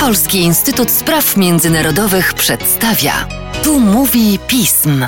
Polski 0.00 0.38
Instytut 0.38 0.90
Spraw 0.90 1.36
Międzynarodowych 1.36 2.34
przedstawia. 2.34 3.28
Tu 3.64 3.80
mówi 3.80 4.38
pism. 4.46 5.06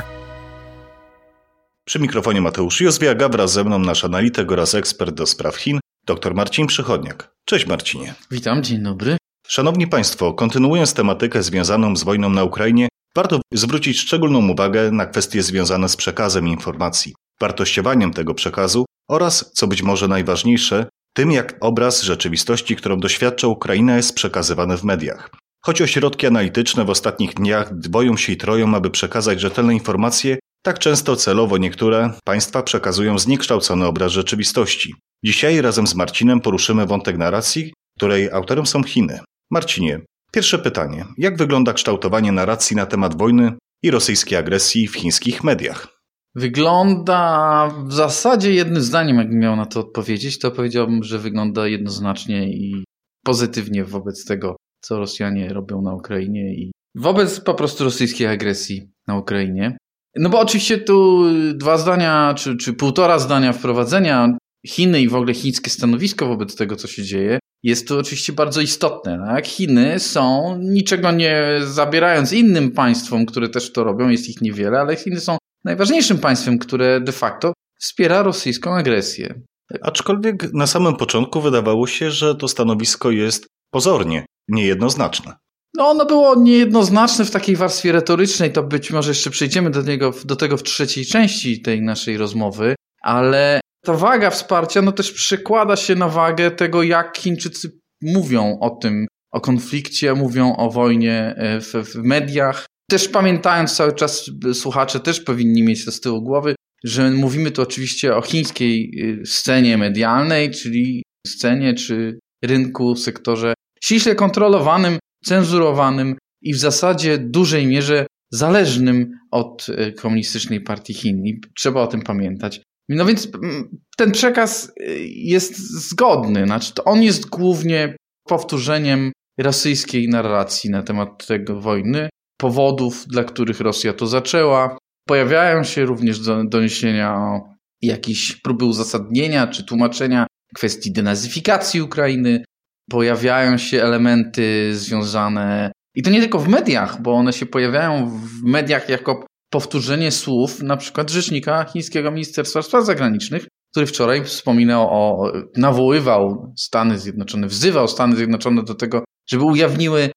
Przy 1.85 1.99
mikrofonie 1.99 2.41
Mateusz 2.41 2.81
Józwiak, 2.81 3.33
wraz 3.33 3.53
ze 3.53 3.65
mną 3.65 3.79
nasz 3.79 4.05
analityk 4.05 4.53
oraz 4.53 4.75
ekspert 4.75 5.15
do 5.15 5.27
spraw 5.27 5.57
Chin, 5.57 5.81
dr 6.07 6.35
Marcin 6.35 6.67
Przychodniak. 6.67 7.35
Cześć 7.45 7.67
Marcinie. 7.67 8.15
Witam, 8.31 8.63
dzień 8.63 8.83
dobry. 8.83 9.17
Szanowni 9.47 9.87
Państwo, 9.87 10.33
kontynuując 10.33 10.95
tematykę 10.95 11.43
związaną 11.43 11.97
z 11.97 12.05
wojną 12.05 12.31
na 12.31 12.45
Ukrainie, 12.45 12.89
warto 13.17 13.41
zwrócić 13.53 14.01
szczególną 14.01 14.49
uwagę 14.49 14.91
na 14.91 15.07
kwestie 15.07 15.43
związane 15.43 15.89
z 15.89 15.97
przekazem 15.97 16.49
informacji, 16.49 17.15
wartościowaniem 17.41 18.13
tego 18.13 18.35
przekazu 18.35 18.85
oraz, 19.09 19.51
co 19.55 19.67
być 19.67 19.83
może 19.83 20.09
najważniejsze, 20.09 20.87
tym 21.15 21.33
jak 21.33 21.57
obraz 21.61 22.03
rzeczywistości, 22.03 22.77
którą 22.77 23.01
doświadcza 23.01 23.49
Ukraina 23.49 23.97
jest 23.97 24.15
przekazywany 24.15 24.79
w 24.79 24.85
mediach. 24.85 25.31
Choć 25.65 25.83
ośrodki 25.83 26.27
analityczne 26.27 26.85
w 26.85 26.91
ostatnich 26.91 27.35
dniach 27.35 27.79
dwoją 27.79 28.17
się 28.17 28.33
i 28.33 28.37
troją, 28.37 28.75
aby 28.75 28.91
przekazać 28.91 29.41
rzetelne 29.41 29.75
informacje, 29.75 30.39
tak 30.63 30.79
często 30.79 31.17
celowo 31.17 31.59
niektóre 31.59 32.11
państwa 32.25 32.63
przekazują 32.63 33.19
zniekształcony 33.19 33.87
obraz 33.87 34.13
rzeczywistości. 34.13 34.95
Dzisiaj 35.25 35.61
razem 35.61 35.87
z 35.87 35.95
Marcinem 35.95 36.41
poruszymy 36.41 36.87
wątek 36.87 37.19
narracji, 37.19 37.73
której 37.99 38.31
autorem 38.31 38.67
są 38.67 38.83
Chiny. 38.83 39.21
Marcinie, 39.51 40.01
pierwsze 40.33 40.59
pytanie. 40.59 41.05
Jak 41.19 41.37
wygląda 41.37 41.73
kształtowanie 41.73 42.33
narracji 42.33 42.77
na 42.77 42.87
temat 42.87 43.19
wojny 43.19 43.53
i 43.83 43.91
rosyjskiej 43.91 44.39
agresji 44.39 44.89
w 44.89 44.97
chińskich 44.97 45.45
mediach? 45.45 45.94
Wygląda 46.35 47.69
w 47.87 47.93
zasadzie 47.93 48.53
jednym 48.55 48.83
zdaniem, 48.83 49.17
jakbym 49.17 49.39
miał 49.39 49.57
na 49.57 49.67
to 49.67 49.81
odpowiedzieć, 49.81 50.39
to 50.39 50.51
powiedziałbym, 50.51 51.03
że 51.03 51.19
wygląda 51.19 51.69
jednoznacznie 51.69 52.49
i 52.49 52.85
pozytywnie 53.25 53.85
wobec 53.85 54.25
tego, 54.25 54.57
co 54.81 54.99
Rosjanie 54.99 55.49
robią 55.49 55.83
na 55.83 55.95
Ukrainie 55.95 56.55
i 56.55 56.73
wobec 56.95 57.41
po 57.41 57.55
prostu 57.55 57.85
rosyjskiej 57.85 58.27
agresji 58.27 58.91
na 59.07 59.19
Ukrainie. 59.19 59.77
No 60.17 60.31
bo 60.31 60.41
oczywiście 60.41 60.79
tu 60.79 61.25
dwa 61.55 61.79
zdania, 61.79 62.35
czy, 62.37 62.57
czy 62.57 62.73
półtora 62.73 63.19
zdania 63.19 63.53
wprowadzenia 63.53 64.37
Chiny 64.67 65.01
i 65.01 65.09
w 65.09 65.15
ogóle 65.15 65.35
chińskie 65.35 65.71
stanowisko 65.71 66.27
wobec 66.27 66.57
tego, 66.57 66.77
co 66.77 66.89
się 66.89 67.03
dzieje, 67.03 67.39
jest 67.63 67.89
to 67.89 67.99
oczywiście 67.99 68.33
bardzo 68.33 68.61
istotne. 68.61 69.19
Tak? 69.27 69.47
Chiny 69.47 70.01
są, 70.01 70.57
niczego 70.61 71.13
nie 71.13 71.59
zabierając 71.65 72.33
innym 72.33 72.71
państwom, 72.71 73.27
które 73.27 73.49
też 73.49 73.73
to 73.73 73.85
robią, 73.85 74.09
jest 74.09 74.29
ich 74.29 74.41
niewiele, 74.41 74.81
ale 74.81 74.97
Chiny 74.97 75.21
są 75.21 75.37
najważniejszym 75.65 76.19
państwem, 76.19 76.59
które 76.59 77.01
de 77.01 77.13
facto 77.13 77.53
wspiera 77.81 78.23
rosyjską 78.23 78.75
agresję. 78.75 79.41
Aczkolwiek 79.83 80.53
na 80.53 80.67
samym 80.67 80.97
początku 80.97 81.41
wydawało 81.41 81.87
się, 81.87 82.11
że 82.11 82.35
to 82.35 82.49
stanowisko 82.49 83.11
jest 83.11 83.47
pozornie 83.71 84.27
niejednoznaczne. 84.49 85.37
No, 85.77 85.89
ono 85.89 86.07
było 86.07 86.35
niejednoznaczne 86.35 87.25
w 87.25 87.31
takiej 87.31 87.57
warstwie 87.57 87.93
retorycznej, 87.93 88.53
to 88.53 88.63
być 88.63 88.91
może 88.91 89.11
jeszcze 89.11 89.31
przejdziemy 89.31 89.71
do, 89.71 89.83
niego, 89.83 90.15
do 90.25 90.37
tego 90.37 90.57
w 90.57 90.63
trzeciej 90.63 91.07
części 91.07 91.63
tej 91.63 91.83
naszej 91.83 92.17
rozmowy, 92.17 92.75
ale 93.03 93.61
ta 93.85 93.93
waga 93.95 94.31
wsparcia 94.31 94.83
no 94.83 94.93
też 94.93 95.13
przekłada 95.13 95.77
się 95.77 95.95
na 95.95 96.09
wagę 96.09 96.51
tego, 96.51 96.83
jak 96.83 97.19
Chińczycy 97.19 97.71
mówią 98.03 98.59
o 98.61 98.71
tym, 98.71 99.07
o 99.33 99.41
konflikcie, 99.41 100.15
mówią 100.15 100.57
o 100.57 100.71
wojnie 100.71 101.35
e, 101.37 101.61
w, 101.61 101.73
w 101.73 101.95
mediach. 101.95 102.67
Też 102.91 103.09
pamiętając 103.09 103.77
cały 103.77 103.93
czas, 103.93 104.31
słuchacze 104.53 105.01
też 105.01 105.21
powinni 105.21 105.63
mieć 105.63 105.85
to 105.85 105.93
z 105.93 106.01
tyłu 106.01 106.23
głowy, 106.23 106.55
że 106.85 107.11
mówimy 107.11 107.51
tu 107.51 107.63
oczywiście 107.63 108.17
o 108.17 108.23
chińskiej 108.23 108.91
e, 109.23 109.27
scenie 109.27 109.79
medialnej, 109.79 110.51
czyli 110.51 111.03
scenie 111.27 111.75
czy 111.75 112.19
rynku, 112.45 112.97
sektorze 112.97 113.55
ściśle 113.85 114.15
kontrolowanym, 114.15 114.99
cenzurowanym 115.25 116.17
i 116.43 116.55
w 116.55 116.59
zasadzie 116.59 117.19
dużej 117.19 117.67
mierze 117.67 118.07
zależnym 118.33 119.11
od 119.31 119.67
e, 119.69 119.93
komunistycznej 119.93 120.61
partii 120.61 120.95
Chin. 120.95 121.27
I 121.27 121.41
trzeba 121.57 121.83
o 121.83 121.87
tym 121.87 122.03
pamiętać. 122.03 122.63
No 122.89 123.05
więc 123.05 123.29
mm, 123.35 123.79
ten 123.97 124.13
przekaz 124.13 124.73
y, 124.81 124.99
jest 125.09 125.57
zgodny. 125.59 126.45
Znaczy, 126.45 126.73
on 126.85 127.03
jest 127.03 127.27
głównie 127.29 127.97
powtórzeniem 128.29 129.13
rosyjskiej 129.39 130.09
narracji 130.09 130.71
na 130.71 130.83
temat 130.83 131.27
tego 131.27 131.61
wojny, 131.61 132.09
powodów, 132.37 133.07
dla 133.07 133.25
których 133.25 133.61
Rosja 133.61 133.93
to 133.93 134.07
zaczęła. 134.07 134.79
Pojawiają 135.09 135.65
się 135.65 135.85
również 135.85 136.21
doniesienia 136.49 137.15
o 137.17 137.41
jakieś 137.83 138.37
próby 138.37 138.65
uzasadnienia 138.65 139.47
czy 139.47 139.65
tłumaczenia 139.65 140.27
kwestii 140.55 140.93
denazyfikacji 140.93 141.83
Ukrainy. 141.83 142.45
Pojawiają 142.91 143.59
się 143.59 143.83
elementy 143.83 144.75
związane, 144.75 145.73
i 145.95 146.03
to 146.03 146.11
nie 146.11 146.21
tylko 146.21 146.39
w 146.39 146.49
mediach, 146.49 147.03
bo 147.03 147.13
one 147.13 147.33
się 147.33 147.47
pojawiają 147.47 148.07
w 148.07 148.43
mediach 148.43 148.89
jako 148.89 149.27
powtórzenie 149.51 150.11
słów 150.11 150.63
na 150.63 150.77
przykład 150.77 151.11
rzecznika 151.11 151.65
chińskiego 151.65 152.11
Ministerstwa 152.11 152.63
Spraw 152.63 152.85
Zagranicznych, 152.85 153.47
który 153.73 153.87
wczoraj 153.87 154.25
wspominał 154.25 154.89
o, 154.91 155.33
nawoływał 155.57 156.53
Stany 156.59 156.99
Zjednoczone, 156.99 157.47
wzywał 157.47 157.89
Stany 157.89 158.17
Zjednoczone 158.17 158.63
do 158.63 158.75
tego, 158.75 159.05
żeby 159.31 159.45
ujawniły 159.45 160.11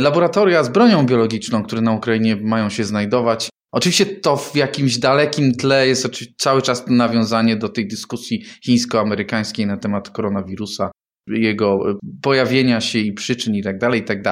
laboratoria 0.00 0.64
z 0.64 0.68
bronią 0.68 1.06
biologiczną, 1.06 1.62
które 1.62 1.82
na 1.82 1.92
Ukrainie 1.92 2.36
mają 2.36 2.68
się 2.68 2.84
znajdować. 2.84 3.48
Oczywiście 3.72 4.06
to 4.06 4.36
w 4.36 4.56
jakimś 4.56 4.98
dalekim 4.98 5.54
tle 5.54 5.86
jest 5.86 6.08
cały 6.38 6.62
czas 6.62 6.84
nawiązanie 6.88 7.56
do 7.56 7.68
tej 7.68 7.88
dyskusji 7.88 8.44
chińsko-amerykańskiej 8.64 9.66
na 9.66 9.76
temat 9.76 10.10
koronawirusa, 10.10 10.90
jego 11.28 11.90
e, 11.90 11.94
pojawienia 12.22 12.80
się 12.80 12.98
i 12.98 13.12
przyczyn 13.12 13.54
i 13.54 13.62
tak 13.62 13.78
dalej, 13.78 14.00
i 14.00 14.04
tak. 14.04 14.22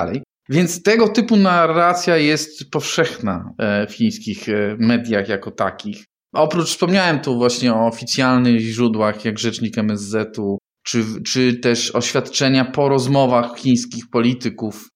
Więc 0.49 0.83
tego 0.83 1.09
typu 1.09 1.37
narracja 1.37 2.17
jest 2.17 2.71
powszechna 2.71 3.55
e, 3.59 3.87
w 3.87 3.93
chińskich 3.93 4.49
e, 4.49 4.77
mediach 4.79 5.29
jako 5.29 5.51
takich. 5.51 6.05
Oprócz 6.35 6.69
wspomniałem 6.69 7.21
tu 7.21 7.37
właśnie 7.39 7.75
o 7.75 7.87
oficjalnych 7.87 8.61
źródłach, 8.61 9.25
jak 9.25 9.39
rzecznik 9.39 9.79
MSZ-u, 9.79 10.59
czy, 10.87 11.05
czy 11.27 11.55
też 11.55 11.95
oświadczenia 11.95 12.65
po 12.65 12.89
rozmowach 12.89 13.59
chińskich 13.59 14.11
polityków 14.11 14.89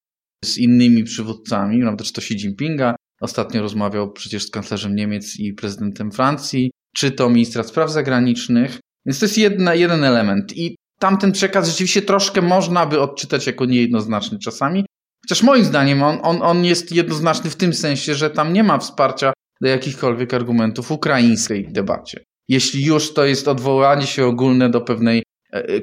z 0.45 0.59
innymi 0.59 1.05
przywódcami, 1.05 1.81
prawda, 1.81 2.05
czy 2.05 2.13
to 2.13 2.21
Xi 2.21 2.35
Jinpinga, 2.35 2.97
ostatnio 3.21 3.63
rozmawiał 3.63 4.13
przecież 4.13 4.43
z 4.47 4.51
kanclerzem 4.51 4.95
Niemiec 4.95 5.39
i 5.39 5.53
prezydentem 5.53 6.13
Francji, 6.13 6.71
czy 6.97 7.11
to 7.11 7.31
ministra 7.31 7.63
spraw 7.63 7.91
zagranicznych. 7.91 8.81
Więc 9.07 9.19
to 9.19 9.25
jest 9.25 9.39
jedna, 9.39 9.75
jeden 9.75 10.05
element. 10.05 10.57
I 10.57 10.77
tamten 10.99 11.33
przekaz 11.33 11.69
rzeczywiście 11.69 12.03
troszkę 12.03 12.43
można 12.43 12.87
by 12.87 13.01
odczytać 13.01 13.47
jako 13.47 13.65
niejednoznaczny 13.65 14.39
czasami, 14.39 14.85
Chociaż 15.25 15.43
moim 15.43 15.65
zdaniem 15.65 16.03
on, 16.03 16.19
on, 16.23 16.43
on 16.43 16.65
jest 16.65 16.93
jednoznaczny 16.93 17.51
w 17.51 17.57
tym 17.57 17.75
sensie, 17.75 18.15
że 18.15 18.31
tam 18.31 18.53
nie 18.53 18.63
ma 18.63 18.79
wsparcia 18.79 19.33
do 19.61 19.69
jakichkolwiek 19.69 20.35
argumentów 20.35 20.91
ukraińskiej 20.91 21.69
debacie. 21.73 22.25
Jeśli 22.49 22.85
już 22.85 23.15
to 23.15 23.25
jest 23.25 23.49
odwołanie 23.49 24.07
się 24.07 24.27
ogólne 24.27 24.71
do 24.71 24.81
pewnej 24.81 25.23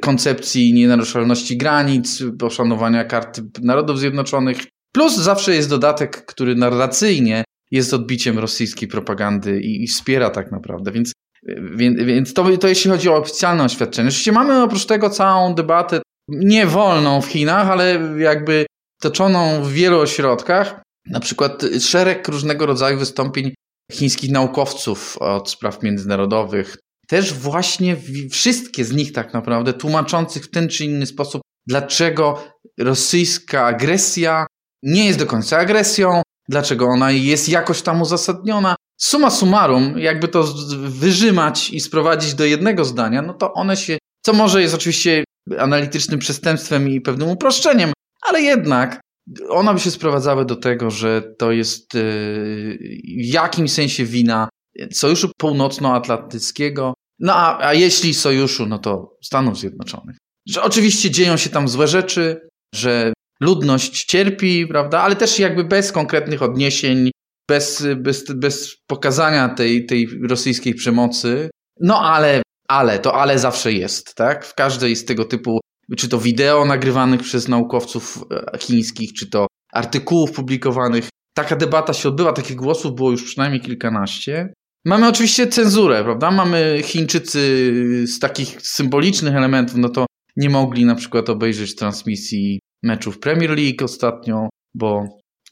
koncepcji 0.02 0.74
nienaruszalności 0.74 1.58
granic, 1.58 2.24
poszanowania 2.40 3.04
karty 3.04 3.42
Narodów 3.62 4.00
Zjednoczonych, 4.00 4.58
plus 4.94 5.18
zawsze 5.18 5.56
jest 5.56 5.70
dodatek, 5.70 6.26
który 6.26 6.56
narracyjnie 6.56 7.44
jest 7.72 7.94
odbiciem 7.94 8.40
rosyjskiej 8.40 8.88
propagandy 8.88 9.62
i, 9.62 9.84
i 9.84 9.88
wspiera 9.88 10.30
tak 10.30 10.52
naprawdę. 10.52 10.92
Więc, 10.92 11.14
e, 11.48 11.56
więc, 11.76 12.04
więc 12.04 12.34
to, 12.34 12.58
to 12.58 12.68
jeśli 12.68 12.92
chodzi 12.92 13.10
o 13.10 13.18
oficjalne 13.18 13.64
oświadczenie. 13.64 14.08
Oczywiście 14.08 14.32
mamy 14.32 14.64
oprócz 14.64 14.86
tego 14.86 15.10
całą 15.10 15.56
debatę 15.56 16.02
nie 16.28 16.66
wolną 16.66 17.22
w 17.22 17.26
Chinach, 17.26 17.70
ale 17.70 18.00
jakby 18.18 18.66
toczoną 19.02 19.64
w 19.64 19.72
wielu 19.72 20.00
ośrodkach, 20.00 20.82
na 21.06 21.20
przykład 21.20 21.64
szereg 21.80 22.28
różnego 22.28 22.66
rodzaju 22.66 23.00
wystąpień 23.00 23.54
chińskich 23.92 24.32
naukowców 24.32 25.18
od 25.18 25.50
spraw 25.50 25.84
międzynarodowych, 25.84 26.78
też 27.12 27.34
właśnie 27.34 27.98
wszystkie 28.32 28.86
z 28.86 28.92
nich 28.92 29.12
tak 29.12 29.34
naprawdę 29.34 29.74
tłumaczących 29.74 30.44
w 30.44 30.50
ten 30.50 30.70
czy 30.70 30.86
inny 30.86 31.06
sposób, 31.06 31.42
dlaczego 31.68 32.44
rosyjska 32.80 33.66
agresja 33.66 34.48
nie 34.84 35.06
jest 35.06 35.20
do 35.20 35.26
końca 35.26 35.58
agresją, 35.58 36.22
dlaczego 36.50 36.86
ona 36.86 37.12
jest 37.12 37.50
jakoś 37.50 37.82
tam 37.82 38.02
uzasadniona. 38.02 38.76
Suma 38.98 39.30
summarum, 39.30 40.00
jakby 40.00 40.28
to 40.28 40.44
wyrzymać 40.78 41.70
i 41.70 41.80
sprowadzić 41.80 42.34
do 42.34 42.46
jednego 42.46 42.86
zdania, 42.86 43.22
no 43.22 43.34
to 43.34 43.54
one 43.54 43.78
się, 43.78 43.98
co 44.26 44.34
może 44.34 44.62
jest 44.62 44.76
oczywiście 44.76 45.24
analitycznym 45.58 46.20
przestępstwem 46.20 46.90
i 46.90 47.02
pewnym 47.02 47.30
uproszczeniem, 47.30 47.94
ale 48.22 48.42
jednak 48.42 49.02
one 49.50 49.74
by 49.74 49.80
się 49.80 49.92
sprowadzały 49.92 50.46
do 50.46 50.56
tego, 50.56 50.92
że 50.92 51.22
to 51.38 51.52
jest 51.52 51.96
y, 51.96 52.78
w 53.20 53.34
jakimś 53.34 53.72
sensie 53.72 54.06
wina 54.06 54.50
Sojuszu 54.92 55.32
Północnoatlantyckiego, 55.38 56.94
no 57.22 57.34
a, 57.34 57.68
a 57.68 57.74
jeśli 57.74 58.14
Sojuszu, 58.14 58.66
no 58.66 58.80
to 58.80 59.18
Stanów 59.24 59.60
Zjednoczonych. 59.60 60.18
Że 60.48 60.62
oczywiście 60.62 61.12
dzieją 61.12 61.38
się 61.38 61.50
tam 61.50 61.68
złe 61.68 61.88
rzeczy, 61.88 62.50
że 62.76 63.14
ludność 63.42 64.06
cierpi, 64.06 64.68
prawda, 64.68 65.02
ale 65.02 65.16
też 65.16 65.40
jakby 65.40 65.64
bez 65.64 65.92
konkretnych 65.92 66.42
odniesień, 66.42 67.12
bez, 67.50 67.86
bez, 67.98 68.26
bez 68.36 68.76
pokazania 68.88 69.50
tej, 69.50 69.86
tej 69.86 70.08
rosyjskiej 70.30 70.74
przemocy. 70.74 71.50
No 71.80 72.02
ale, 72.02 72.42
ale, 72.68 73.00
to 73.00 73.16
ale 73.16 73.40
zawsze 73.40 73.74
jest, 73.74 74.16
tak? 74.16 74.46
W 74.46 74.56
każdej 74.56 74.96
z 74.96 75.06
tego 75.06 75.26
typu 75.26 75.60
czy 75.98 76.10
to 76.10 76.18
wideo 76.18 76.66
nagrywanych 76.66 77.22
przez 77.22 77.48
naukowców 77.48 78.24
e, 78.32 78.58
chińskich, 78.58 79.14
czy 79.14 79.30
to 79.30 79.48
artykułów 79.74 80.32
publikowanych. 80.32 81.10
Taka 81.34 81.56
debata 81.56 81.94
się 81.94 82.10
odbyła, 82.10 82.34
takich 82.34 82.56
głosów 82.56 82.96
było 82.96 83.12
już 83.12 83.24
przynajmniej 83.24 83.62
kilkanaście. 83.62 84.54
Mamy 84.86 85.08
oczywiście 85.08 85.48
cenzurę, 85.48 86.04
prawda? 86.04 86.32
Mamy 86.32 86.82
Chińczycy 86.84 87.74
z 88.08 88.20
takich 88.20 88.62
symbolicznych 88.62 89.36
elementów, 89.36 89.78
no 89.78 89.90
to 89.90 90.06
nie 90.36 90.50
mogli 90.50 90.86
na 90.86 90.96
przykład 90.96 91.30
obejrzeć 91.30 91.76
transmisji 91.76 92.60
meczów 92.84 93.20
Premier 93.20 93.50
League 93.50 93.86
ostatnio, 93.86 94.50
bo 94.76 95.04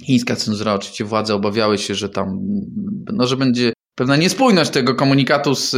chińska 0.06 0.36
cenzura, 0.36 0.74
oczywiście 0.74 1.06
władze 1.06 1.36
obawiały 1.36 1.78
się, 1.78 1.96
że 1.96 2.10
tam, 2.10 2.40
no, 3.14 3.28
że 3.28 3.38
będzie 3.38 3.74
pewna 3.96 4.16
niespójność 4.16 4.72
tego 4.72 4.96
komunikatu 4.96 5.56
z 5.56 5.76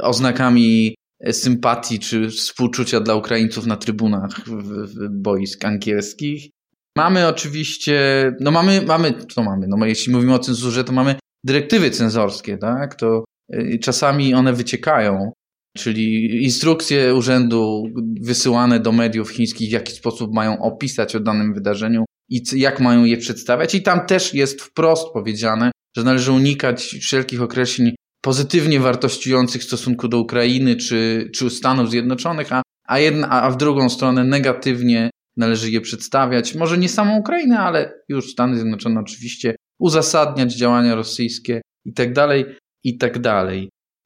oznakami 0.00 0.94
sympatii 1.30 1.98
czy 1.98 2.28
współczucia 2.28 3.00
dla 3.00 3.14
Ukraińców 3.14 3.66
na 3.66 3.76
trybunach 3.76 4.40
boisk 5.10 5.64
angielskich. 5.64 6.50
Mamy 6.96 7.28
oczywiście, 7.28 8.32
no 8.40 8.50
mamy, 8.50 8.82
mamy, 8.82 9.14
co 9.34 9.42
mamy, 9.42 9.66
no 9.68 9.86
jeśli 9.86 10.12
mówimy 10.12 10.34
o 10.34 10.38
cenzurze, 10.38 10.84
to 10.84 10.92
mamy 10.92 11.14
dyrektywy 11.44 11.90
cenzorskie, 11.90 12.58
tak, 12.58 12.94
to 12.94 13.24
y, 13.54 13.78
czasami 13.82 14.34
one 14.34 14.52
wyciekają, 14.52 15.32
czyli 15.76 16.36
instrukcje 16.44 17.14
urzędu 17.14 17.84
wysyłane 18.20 18.80
do 18.80 18.92
mediów 18.92 19.30
chińskich, 19.30 19.68
w 19.68 19.72
jaki 19.72 19.92
sposób 19.92 20.34
mają 20.34 20.62
opisać 20.62 21.16
o 21.16 21.20
danym 21.20 21.54
wydarzeniu 21.54 22.04
i 22.28 22.42
jak 22.52 22.80
mają 22.80 23.04
je 23.04 23.16
przedstawiać. 23.16 23.74
I 23.74 23.82
tam 23.82 24.06
też 24.06 24.34
jest 24.34 24.62
wprost 24.62 25.12
powiedziane, 25.12 25.70
że 25.96 26.04
należy 26.04 26.32
unikać 26.32 26.82
wszelkich 26.82 27.42
określeń 27.42 27.94
pozytywnie 28.20 28.80
wartościujących 28.80 29.62
w 29.62 29.64
stosunku 29.64 30.08
do 30.08 30.20
Ukrainy 30.20 30.76
czy, 30.76 31.30
czy 31.34 31.50
Stanów 31.50 31.90
Zjednoczonych, 31.90 32.52
a, 32.52 32.62
a, 32.88 32.98
jedna, 32.98 33.30
a 33.30 33.50
w 33.50 33.56
drugą 33.56 33.88
stronę 33.88 34.24
negatywnie 34.24 35.10
należy 35.36 35.70
je 35.70 35.80
przedstawiać. 35.80 36.54
Może 36.54 36.78
nie 36.78 36.88
samą 36.88 37.18
Ukrainę, 37.18 37.58
ale 37.58 37.92
już 38.08 38.32
Stany 38.32 38.56
Zjednoczone 38.56 39.00
oczywiście, 39.00 39.56
uzasadniać 39.80 40.54
działania 40.54 40.94
rosyjskie 40.94 41.60
i 41.84 41.92
tak 41.92 42.12
dalej, 42.12 42.44
i 42.84 42.98
tak. 42.98 43.18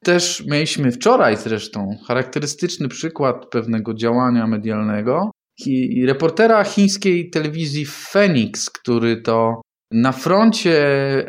Też 0.04 0.44
mieliśmy 0.46 0.92
wczoraj 0.92 1.36
zresztą 1.36 1.96
charakterystyczny 2.06 2.88
przykład 2.88 3.46
pewnego 3.50 3.94
działania 3.94 4.46
medialnego 4.46 5.30
reportera 6.06 6.64
chińskiej 6.64 7.30
telewizji 7.30 7.86
Phoenix, 7.86 8.70
który 8.70 9.22
to 9.22 9.60
na 9.92 10.12
froncie, 10.12 10.76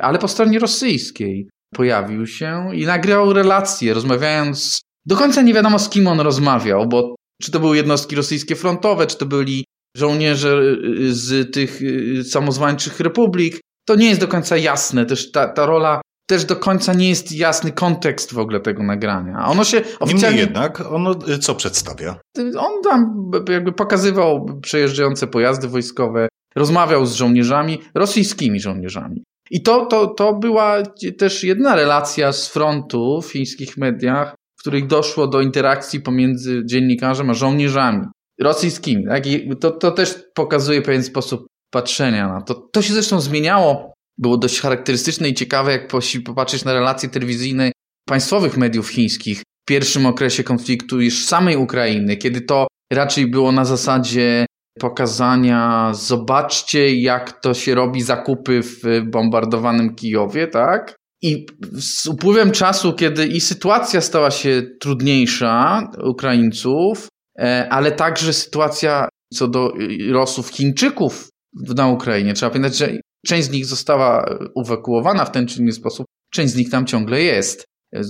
ale 0.02 0.20
po 0.20 0.28
stronie 0.28 0.60
rosyjskiej, 0.60 1.50
pojawił 1.74 2.28
się 2.28 2.70
i 2.74 2.86
nagrał 2.86 3.34
relację, 3.34 3.94
rozmawiając. 3.94 4.82
Do 5.06 5.16
końca 5.16 5.42
nie 5.42 5.54
wiadomo 5.54 5.80
z 5.80 5.90
kim 5.90 6.08
on 6.08 6.20
rozmawiał, 6.20 6.88
bo 6.88 7.16
czy 7.42 7.52
to 7.52 7.60
były 7.60 7.78
jednostki 7.78 8.16
rosyjskie 8.16 8.56
frontowe, 8.56 9.08
czy 9.08 9.18
to 9.18 9.26
byli 9.26 9.66
żołnierze 9.98 10.62
y, 11.00 11.14
z 11.14 11.54
tych 11.54 11.82
y, 11.82 12.24
samozwańczych 12.24 13.00
republik. 13.00 13.60
To 13.86 13.96
nie 13.96 14.10
jest 14.10 14.22
do 14.22 14.28
końca 14.28 14.58
jasne. 14.58 15.06
Też 15.06 15.32
ta, 15.32 15.48
ta 15.48 15.66
rola 15.66 16.02
też 16.28 16.46
do 16.46 16.56
końca 16.56 16.94
nie 16.94 17.10
jest 17.10 17.32
jasny 17.32 17.72
kontekst 17.72 18.34
w 18.34 18.40
ogóle 18.40 18.60
tego 18.60 18.84
nagrania. 18.84 19.46
Ono 19.48 19.64
się 19.64 19.82
oficjalnie... 20.00 20.38
Niemniej 20.38 20.40
jednak, 20.40 20.92
ono 20.92 21.16
y, 21.30 21.40
co 21.40 21.56
przedstawia? 21.56 22.20
On 22.58 22.82
tam 22.84 23.32
jakby 23.50 23.72
pokazywał 23.72 24.60
przejeżdżające 24.62 25.28
pojazdy 25.28 25.68
wojskowe, 25.68 26.28
rozmawiał 26.56 27.06
z 27.06 27.14
żołnierzami, 27.14 27.82
rosyjskimi 27.96 28.60
żołnierzami. 28.60 29.24
I 29.52 29.64
to, 29.64 29.86
to, 29.86 30.08
to 30.08 30.34
była 30.34 30.84
też 31.18 31.44
jedna 31.44 31.76
relacja 31.76 32.34
z 32.34 32.50
frontu 32.50 33.22
w 33.22 33.32
chińskich 33.32 33.78
mediach, 33.78 34.36
w 34.58 34.62
których 34.62 34.88
doszło 34.88 35.28
do 35.28 35.42
interakcji 35.42 36.02
pomiędzy 36.02 36.62
dziennikarzem 36.66 37.30
a 37.30 37.34
żołnierzami 37.34 38.02
rosyjskimi. 38.42 39.06
Tak? 39.06 39.28
I 39.28 39.50
to, 39.62 39.72
to 39.72 39.92
też 39.92 40.24
pokazuje 40.34 40.82
pewien 40.82 41.04
sposób 41.04 41.46
patrzenia 41.72 42.28
na 42.28 42.42
to. 42.42 42.54
To 42.54 42.82
się 42.82 42.94
zresztą 42.94 43.22
zmieniało. 43.22 43.94
Było 44.18 44.38
dość 44.38 44.62
charakterystyczne 44.62 45.30
i 45.30 45.34
ciekawe, 45.34 45.72
jak 45.72 45.88
popatrzeć 46.26 46.66
na 46.66 46.74
relacje 46.74 47.10
telewizyjne 47.10 47.72
państwowych 48.08 48.58
mediów 48.58 48.90
chińskich 48.90 49.40
w 49.40 49.68
pierwszym 49.68 50.06
okresie 50.06 50.44
konfliktu 50.44 51.02
już 51.02 51.26
samej 51.26 51.58
Ukrainy, 51.58 52.18
kiedy 52.18 52.42
to 52.42 52.68
raczej 52.94 53.28
było 53.28 53.52
na 53.52 53.66
zasadzie 53.66 54.46
pokazania, 54.80 55.92
zobaczcie 55.94 56.96
jak 56.96 57.42
to 57.42 57.54
się 57.54 57.76
robi 57.76 58.02
zakupy 58.02 58.62
w 58.62 59.02
bombardowanym 59.12 59.96
Kijowie, 59.96 60.48
tak? 60.48 60.96
I 61.22 61.46
z 61.80 62.06
upływem 62.06 62.52
czasu, 62.52 62.94
kiedy 62.94 63.28
i 63.28 63.42
sytuacja 63.42 64.02
stała 64.02 64.32
się 64.32 64.64
trudniejsza 64.80 65.88
Ukraińców, 66.04 67.08
e, 67.40 67.68
ale 67.70 67.92
także 67.92 68.34
sytuacja 68.34 69.10
co 69.34 69.48
do 69.48 69.74
losów 70.00 70.50
Chińczyków 70.50 71.30
na 71.56 71.88
Ukrainie. 71.88 72.34
Trzeba 72.34 72.50
pamiętać, 72.50 72.78
że 72.78 72.98
część 73.26 73.48
z 73.48 73.52
nich 73.52 73.66
została 73.66 74.38
ewakuowana 74.66 75.26
w 75.26 75.32
ten 75.32 75.48
czy 75.48 75.60
inny 75.60 75.72
sposób, 75.72 76.06
część 76.34 76.54
z 76.54 76.56
nich 76.56 76.70
tam 76.70 76.86
ciągle 76.86 77.22
jest. 77.22 77.66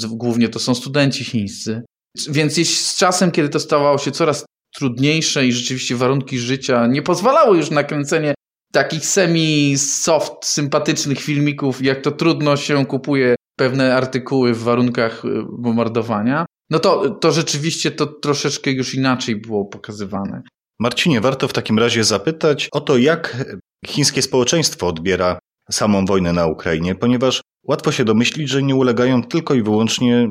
Głównie 0.07 0.49
to 0.49 0.59
są 0.59 0.75
studenci 0.75 1.23
chińscy. 1.23 1.81
Więc 2.29 2.55
z 2.69 2.97
czasem, 2.97 3.31
kiedy 3.31 3.49
to 3.49 3.59
stawało 3.59 3.97
się 3.97 4.11
coraz 4.11 4.45
trudniejsze 4.75 5.45
i 5.45 5.51
rzeczywiście 5.51 5.95
warunki 5.95 6.39
życia 6.39 6.87
nie 6.87 7.01
pozwalały 7.01 7.57
już 7.57 7.71
na 7.71 7.83
kręcenie 7.83 8.33
takich 8.73 9.05
semi-soft, 9.05 10.33
sympatycznych 10.45 11.19
filmików, 11.19 11.83
jak 11.83 12.01
to 12.01 12.11
trudno 12.11 12.57
się 12.57 12.85
kupuje 12.85 13.35
pewne 13.57 13.95
artykuły 13.95 14.53
w 14.53 14.63
warunkach 14.63 15.25
y, 15.25 15.29
bombardowania, 15.59 16.45
no 16.69 16.79
to, 16.79 17.09
to 17.09 17.31
rzeczywiście 17.31 17.91
to 17.91 18.05
troszeczkę 18.05 18.71
już 18.71 18.95
inaczej 18.95 19.35
było 19.35 19.65
pokazywane. 19.65 20.41
Marcinie, 20.79 21.21
warto 21.21 21.47
w 21.47 21.53
takim 21.53 21.79
razie 21.79 22.03
zapytać 22.03 22.69
o 22.71 22.81
to, 22.81 22.97
jak 22.97 23.45
chińskie 23.87 24.21
społeczeństwo 24.21 24.87
odbiera 24.87 25.39
samą 25.71 26.05
wojnę 26.05 26.33
na 26.33 26.47
Ukrainie, 26.47 26.95
ponieważ 26.95 27.41
łatwo 27.67 27.91
się 27.91 28.05
domyślić, 28.05 28.49
że 28.49 28.63
nie 28.63 28.75
ulegają 28.75 29.23
tylko 29.23 29.53
i 29.53 29.63
wyłącznie 29.63 30.29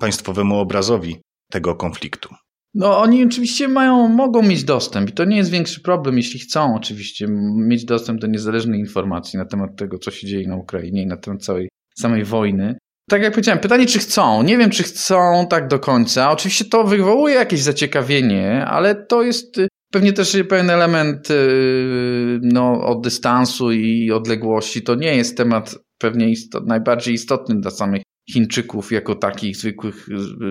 państwowemu 0.00 0.58
obrazowi 0.58 1.16
tego 1.50 1.74
konfliktu. 1.74 2.34
No 2.74 2.98
oni 2.98 3.24
oczywiście 3.24 3.68
mają, 3.68 4.08
mogą 4.08 4.42
mieć 4.42 4.64
dostęp 4.64 5.10
i 5.10 5.12
to 5.12 5.24
nie 5.24 5.36
jest 5.36 5.50
większy 5.50 5.80
problem, 5.80 6.16
jeśli 6.16 6.40
chcą 6.40 6.74
oczywiście 6.76 7.26
mieć 7.56 7.84
dostęp 7.84 8.20
do 8.20 8.26
niezależnej 8.26 8.80
informacji 8.80 9.38
na 9.38 9.44
temat 9.44 9.76
tego, 9.76 9.98
co 9.98 10.10
się 10.10 10.26
dzieje 10.26 10.48
na 10.48 10.56
Ukrainie 10.56 11.02
i 11.02 11.06
na 11.06 11.16
temat 11.16 11.44
całej 11.44 11.68
samej 11.98 12.24
wojny. 12.24 12.78
Tak 13.10 13.22
jak 13.22 13.32
powiedziałem, 13.32 13.60
pytanie 13.60 13.86
czy 13.86 13.98
chcą. 13.98 14.42
Nie 14.42 14.58
wiem, 14.58 14.70
czy 14.70 14.82
chcą 14.82 15.46
tak 15.50 15.68
do 15.68 15.78
końca. 15.78 16.30
Oczywiście 16.30 16.64
to 16.64 16.84
wywołuje 16.84 17.34
jakieś 17.34 17.62
zaciekawienie, 17.62 18.66
ale 18.66 18.94
to 18.94 19.22
jest 19.22 19.58
y, 19.58 19.68
pewnie 19.96 20.12
też 20.12 20.36
pewien 20.48 20.70
element 20.70 21.30
y, 21.30 22.40
no, 22.42 22.86
od 22.86 23.00
dystansu 23.00 23.72
i 23.72 24.12
odległości. 24.12 24.82
To 24.82 24.94
nie 24.94 25.16
jest 25.16 25.36
temat 25.36 25.78
pewnie 25.98 26.30
istot, 26.30 26.66
najbardziej 26.66 27.14
istotny 27.14 27.60
dla 27.60 27.70
samych 27.70 28.02
Chińczyków 28.32 28.92
jako 28.92 29.14
takich 29.14 29.56
zwykłych, 29.56 30.06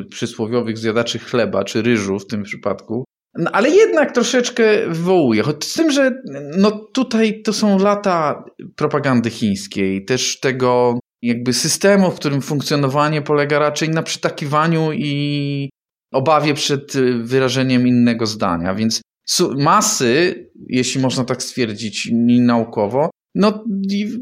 przysłowiowych 0.10 0.78
zjadaczy 0.78 1.20
chleba 1.20 1.64
czy 1.64 1.82
ryżu 1.82 2.20
w 2.20 2.28
tym 2.28 2.44
przypadku. 2.44 3.06
No, 3.38 3.52
ale 3.52 3.70
jednak 3.70 4.12
troszeczkę 4.12 4.88
wywołuje. 4.88 5.44
Choć 5.44 5.64
z 5.64 5.74
tym, 5.74 5.92
że 5.92 6.12
no 6.58 6.72
tutaj 6.72 7.42
to 7.42 7.54
są 7.54 7.80
lata 7.80 8.44
propagandy 8.76 9.30
chińskiej, 9.30 10.06
też 10.06 10.40
tego 10.40 11.00
jakby 11.22 11.54
systemu, 11.54 12.12
w 12.12 12.16
którym 12.16 12.42
funkcjonowanie 12.42 13.22
polega 13.22 13.60
raczej 13.60 13.90
na 13.90 14.04
przytakiwaniu 14.04 14.92
i 14.94 15.70
obawie 16.14 16.54
przed 16.54 16.94
wyrażeniem 17.22 17.88
innego 17.88 18.26
zdania. 18.26 18.76
Więc 18.76 19.02
masy, 19.58 20.46
jeśli 20.70 21.02
można 21.02 21.26
tak 21.26 21.44
stwierdzić 21.44 22.10
naukowo, 22.40 23.10
no 23.36 23.64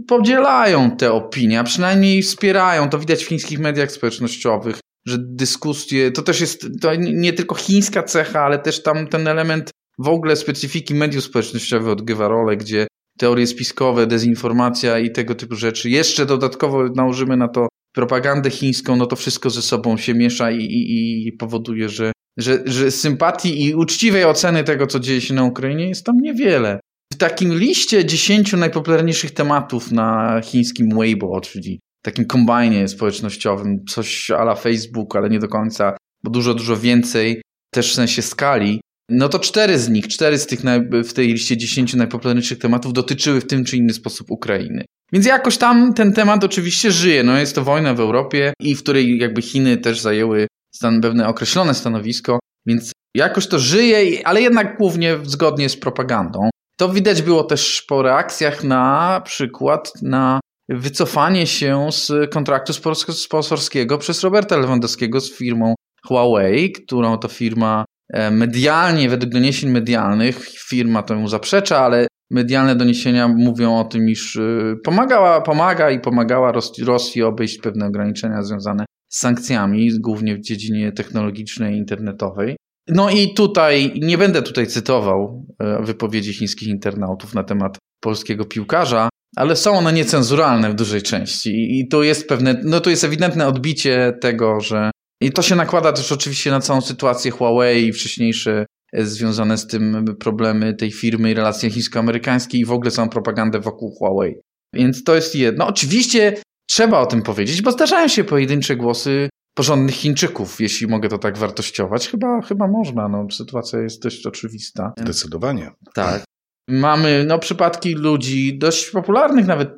podzielają 0.08 0.98
te 0.98 1.12
opinie, 1.12 1.60
a 1.60 1.64
przynajmniej 1.64 2.22
wspierają. 2.22 2.90
To 2.90 3.00
widać 3.00 3.24
w 3.24 3.28
chińskich 3.28 3.60
mediach 3.60 3.92
społecznościowych, 3.92 4.80
że 5.08 5.18
dyskusje, 5.20 6.12
to 6.12 6.22
też 6.22 6.42
jest 6.42 6.68
to 6.82 6.96
nie 6.96 7.34
tylko 7.34 7.56
chińska 7.56 8.04
cecha, 8.04 8.42
ale 8.42 8.60
też 8.60 8.84
tam 8.84 9.08
ten 9.08 9.28
element 9.28 9.72
w 10.00 10.08
ogóle 10.08 10.36
specyfiki 10.36 10.96
mediów 10.96 11.24
społecznościowych 11.24 11.88
odgrywa 11.88 12.28
rolę, 12.28 12.58
gdzie 12.58 12.88
teorie 13.18 13.48
spiskowe, 13.48 14.08
dezinformacja 14.08 15.00
i 15.00 15.12
tego 15.12 15.36
typu 15.36 15.56
rzeczy. 15.56 15.90
Jeszcze 15.90 16.26
dodatkowo 16.26 16.84
nałożymy 16.96 17.38
na 17.38 17.48
to 17.48 17.68
propagandę 17.94 18.50
chińską, 18.50 18.96
no 18.96 19.06
to 19.06 19.16
wszystko 19.16 19.50
ze 19.50 19.62
sobą 19.62 19.98
się 19.98 20.14
miesza 20.14 20.52
i, 20.52 20.58
i, 20.58 21.28
i 21.28 21.32
powoduje, 21.32 21.90
że, 21.90 22.12
że, 22.38 22.64
że 22.66 22.92
sympatii 22.92 23.66
i 23.66 23.76
uczciwej 23.76 24.26
oceny 24.26 24.64
tego, 24.64 24.88
co 24.88 25.00
dzieje 25.00 25.22
się 25.22 25.34
na 25.34 25.44
Ukrainie 25.44 25.90
jest 25.90 26.06
tam 26.06 26.16
niewiele. 26.22 26.80
W 27.14 27.18
takim 27.18 27.54
liście 27.54 28.06
10 28.06 28.54
najpopularniejszych 28.54 29.32
tematów 29.32 29.92
na 29.92 30.42
chińskim 30.44 30.90
Weibo, 30.98 31.42
czyli 31.42 31.80
takim 32.06 32.26
kombajnie 32.26 32.88
społecznościowym, 32.88 33.86
coś 33.90 34.32
ala 34.32 34.56
Facebook, 34.56 35.16
ale 35.16 35.30
nie 35.30 35.40
do 35.40 35.48
końca, 35.48 35.98
bo 36.24 36.32
dużo, 36.32 36.54
dużo 36.54 36.78
więcej, 36.78 37.42
też 37.74 37.92
w 37.92 37.96
sensie 37.96 38.22
skali, 38.22 38.82
no 39.10 39.30
to 39.30 39.40
cztery 39.40 39.80
z 39.80 39.90
nich, 39.90 40.08
cztery 40.08 40.38
z 40.38 40.48
tych 40.48 40.60
w 41.06 41.14
tej 41.14 41.28
liście 41.28 41.58
10 41.58 41.94
najpopularniejszych 41.94 42.60
tematów 42.60 42.94
dotyczyły 42.94 43.42
w 43.42 43.48
tym 43.48 43.66
czy 43.66 43.78
inny 43.78 43.94
sposób 43.94 44.32
Ukrainy. 44.32 44.86
Więc 45.14 45.26
jakoś 45.26 45.58
tam 45.58 45.94
ten 45.94 46.14
temat 46.14 46.44
oczywiście 46.44 46.92
żyje. 46.92 47.24
No 47.24 47.38
jest 47.38 47.56
to 47.56 47.64
wojna 47.64 47.94
w 47.94 48.00
Europie 48.00 48.54
i 48.60 48.76
w 48.76 48.84
której 48.84 49.18
jakby 49.18 49.42
Chiny 49.42 49.78
też 49.78 50.00
zajęły 50.00 50.48
stan, 50.76 51.02
pewne 51.02 51.28
określone 51.28 51.74
stanowisko, 51.74 52.40
więc 52.66 52.92
jakoś 53.16 53.48
to 53.48 53.60
żyje, 53.60 54.28
ale 54.28 54.42
jednak 54.42 54.78
głównie 54.78 55.18
zgodnie 55.24 55.70
z 55.70 55.78
propagandą. 55.78 56.50
To 56.80 56.90
widać 56.90 57.22
było 57.22 57.44
też 57.44 57.86
po 57.90 58.02
reakcjach 58.02 58.64
na 58.64 59.22
przykład 59.26 59.94
na 60.02 60.40
wycofanie 60.70 61.48
się 61.48 61.88
z 61.92 62.32
kontraktu 62.32 62.74
sponsorskiego 63.14 63.98
przez 63.98 64.24
Roberta 64.24 64.58
Lewandowskiego 64.58 65.22
z 65.22 65.38
firmą 65.38 65.76
Huawei, 66.08 66.72
którą 66.72 67.18
to 67.18 67.28
firma 67.28 67.86
e, 68.14 68.32
medialnie, 68.32 69.10
według 69.10 69.34
doniesień 69.34 69.70
medialnych, 69.70 70.50
firma 70.50 71.04
temu 71.04 71.28
zaprzecza, 71.28 71.80
ale 71.80 72.08
medialne 72.32 72.76
doniesienia 72.76 73.28
mówią 73.28 73.80
o 73.80 73.84
tym, 73.84 74.10
iż 74.10 74.36
e, 74.36 74.76
pomagała, 74.84 75.42
pomaga 75.42 75.92
i 75.92 76.00
pomagała 76.00 76.54
Rosji 76.86 77.24
obejść 77.24 77.58
pewne 77.58 77.86
ograniczenia 77.86 78.44
związane 78.44 78.86
sankcjami, 79.16 80.00
głównie 80.00 80.36
w 80.36 80.42
dziedzinie 80.42 80.92
technologicznej 80.92 81.78
internetowej. 81.78 82.56
No 82.88 83.10
i 83.10 83.34
tutaj, 83.34 84.00
nie 84.02 84.18
będę 84.18 84.42
tutaj 84.42 84.68
cytował 84.68 85.46
e, 85.60 85.84
wypowiedzi 85.84 86.34
chińskich 86.34 86.68
internautów 86.68 87.34
na 87.34 87.44
temat 87.44 87.78
polskiego 88.00 88.46
piłkarza, 88.46 89.10
ale 89.36 89.56
są 89.56 89.72
one 89.72 89.94
niecenzuralne 89.94 90.70
w 90.70 90.76
dużej 90.76 91.02
części 91.02 91.80
i 91.80 91.88
tu 91.88 92.04
jest 92.04 92.30
pewne, 92.30 92.62
no 92.64 92.80
tu 92.80 92.90
jest 92.90 93.04
ewidentne 93.04 93.48
odbicie 93.48 94.14
tego, 94.22 94.60
że 94.60 94.92
i 95.22 95.32
to 95.32 95.42
się 95.42 95.56
nakłada 95.56 95.94
też 95.94 96.12
oczywiście 96.12 96.52
na 96.52 96.60
całą 96.60 96.82
sytuację 96.82 97.32
Huawei 97.32 97.88
i 97.88 97.94
wcześniejsze 97.94 98.66
e, 98.94 99.06
związane 99.06 99.58
z 99.58 99.68
tym 99.68 100.06
problemy 100.20 100.74
tej 100.74 100.92
firmy 100.92 101.32
i 101.32 101.34
relacje 101.34 101.70
chińsko-amerykańskie 101.70 102.58
i 102.58 102.66
w 102.66 102.72
ogóle 102.72 102.92
całą 102.92 103.10
propagandę 103.10 103.60
wokół 103.60 103.92
Huawei. 103.92 104.36
Więc 104.74 105.04
to 105.04 105.16
jest 105.16 105.36
jedno. 105.36 105.68
Oczywiście 105.68 106.34
trzeba 106.74 107.00
o 107.00 107.06
tym 107.06 107.22
powiedzieć, 107.22 107.62
bo 107.62 107.72
zdarzają 107.72 108.08
się 108.08 108.24
pojedyncze 108.24 108.76
głosy 108.76 109.30
porządnych 109.56 109.96
Chińczyków, 109.96 110.62
jeśli 110.62 110.88
mogę 110.88 111.10
to 111.10 111.18
tak 111.18 111.38
wartościować. 111.38 112.10
Chyba, 112.10 112.42
chyba 112.42 112.68
można, 112.68 113.08
no, 113.08 113.28
sytuacja 113.32 113.80
jest 113.80 114.04
dość 114.04 114.28
oczywista. 114.28 114.94
Zdecydowanie. 115.00 115.72
Tak. 115.94 116.24
Mamy 116.70 117.26
no, 117.28 117.40
przypadki 117.40 117.96
ludzi 117.96 118.58
dość 118.58 118.90
popularnych 118.92 119.48
nawet, 119.48 119.70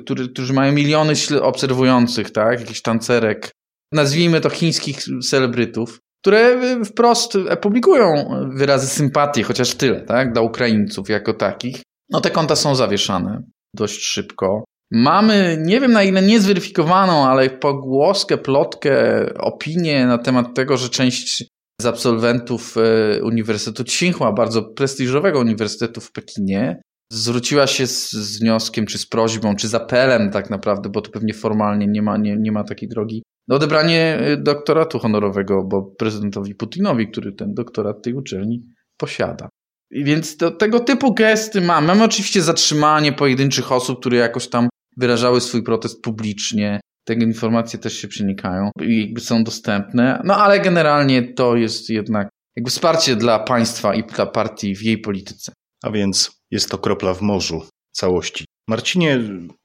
którzy, 0.00 0.28
którzy 0.28 0.52
mają 0.52 0.72
miliony 0.72 1.12
obserwujących, 1.42 2.30
tak? 2.30 2.60
Jakichś 2.60 2.82
tancerek, 2.82 3.50
nazwijmy 3.92 4.40
to 4.40 4.50
chińskich 4.50 4.98
celebrytów, 5.28 5.98
które 6.22 6.60
wprost 6.84 7.38
publikują 7.60 8.14
wyrazy 8.56 8.86
sympatii, 8.86 9.42
chociaż 9.42 9.74
tyle, 9.74 10.00
tak? 10.00 10.32
Dla 10.32 10.42
Ukraińców 10.42 11.08
jako 11.08 11.34
takich. 11.34 11.82
No 12.10 12.20
te 12.20 12.30
konta 12.30 12.56
są 12.56 12.74
zawieszane 12.74 13.42
dość 13.74 14.02
szybko. 14.02 14.64
Mamy, 14.90 15.58
nie 15.60 15.80
wiem 15.80 15.92
na 15.92 16.02
ile 16.02 16.22
niezweryfikowaną, 16.22 17.26
ale 17.26 17.50
pogłoskę, 17.50 18.38
plotkę, 18.38 18.94
opinię 19.38 20.06
na 20.06 20.18
temat 20.18 20.54
tego, 20.54 20.76
że 20.76 20.88
część 20.88 21.44
z 21.80 21.86
absolwentów 21.86 22.76
e, 22.76 23.22
Uniwersytetu 23.22 23.84
Tsinghua, 23.84 24.32
bardzo 24.32 24.62
prestiżowego 24.62 25.40
uniwersytetu 25.40 26.00
w 26.00 26.12
Pekinie, 26.12 26.80
zwróciła 27.12 27.66
się 27.66 27.86
z, 27.86 28.12
z, 28.12 28.40
wnioskiem, 28.40 28.86
czy 28.86 28.98
z 28.98 29.06
prośbą, 29.06 29.56
czy 29.56 29.68
z 29.68 29.74
apelem 29.74 30.30
tak 30.30 30.50
naprawdę, 30.50 30.90
bo 30.90 31.00
to 31.00 31.10
pewnie 31.10 31.34
formalnie 31.34 31.86
nie 31.86 32.02
ma, 32.02 32.16
nie, 32.16 32.36
nie 32.36 32.52
ma 32.52 32.64
takiej 32.64 32.88
drogi, 32.88 33.22
odebranie 33.50 34.18
e, 34.20 34.36
doktoratu 34.36 34.98
honorowego, 34.98 35.64
bo 35.64 35.82
prezydentowi 35.82 36.54
Putinowi, 36.54 37.10
który 37.10 37.32
ten 37.32 37.54
doktorat 37.54 38.02
tej 38.02 38.14
uczelni 38.14 38.62
posiada. 38.96 39.48
Więc 39.90 40.36
to, 40.36 40.50
tego 40.50 40.80
typu 40.80 41.14
gesty 41.14 41.60
mamy. 41.60 41.86
Mamy 41.86 42.04
oczywiście 42.04 42.42
zatrzymanie 42.42 43.12
pojedynczych 43.12 43.72
osób, 43.72 44.00
które 44.00 44.16
jakoś 44.16 44.48
tam 44.48 44.68
wyrażały 44.96 45.40
swój 45.40 45.62
protest 45.62 46.02
publicznie. 46.02 46.80
Te 47.04 47.14
informacje 47.14 47.78
też 47.78 47.98
się 47.98 48.08
przenikają 48.08 48.70
i 48.82 49.00
jakby 49.00 49.20
są 49.20 49.44
dostępne. 49.44 50.22
No 50.24 50.36
ale 50.36 50.60
generalnie 50.60 51.32
to 51.32 51.56
jest 51.56 51.90
jednak 51.90 52.28
jakby 52.56 52.70
wsparcie 52.70 53.16
dla 53.16 53.38
państwa 53.38 53.94
i 53.94 54.04
dla 54.04 54.26
partii 54.26 54.76
w 54.76 54.82
jej 54.82 54.98
polityce. 54.98 55.52
A 55.82 55.90
więc 55.90 56.40
jest 56.50 56.70
to 56.70 56.78
kropla 56.78 57.14
w 57.14 57.22
morzu 57.22 57.62
całości. 57.92 58.44
Marcinie, 58.68 59.20